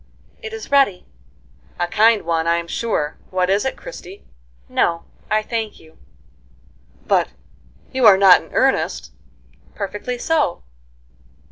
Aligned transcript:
"It 0.41 0.51
is 0.51 0.71
ready." 0.71 1.05
"A 1.79 1.85
kind 1.85 2.23
one, 2.23 2.47
I'm 2.47 2.67
sure. 2.67 3.19
What 3.29 3.51
is 3.51 3.65
it, 3.65 3.77
Christie?" 3.77 4.23
"No, 4.67 5.03
I 5.29 5.43
thank 5.43 5.79
you." 5.79 5.99
"But 7.05 7.27
you 7.93 8.07
are 8.07 8.17
not 8.17 8.41
in 8.43 8.51
earnest?" 8.51 9.11
"Perfectly 9.75 10.17
so." 10.17 10.63